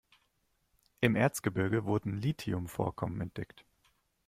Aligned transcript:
Im 1.01 1.15
Erzgebirge 1.15 1.85
wurden 1.85 2.17
Lithium-Vorkommen 2.19 3.21
entdeckt. 3.21 3.65